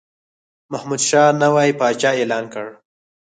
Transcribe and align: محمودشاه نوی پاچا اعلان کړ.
محمودشاه 0.71 1.29
نوی 1.41 1.69
پاچا 1.79 2.09
اعلان 2.19 2.45
کړ. 2.53 2.65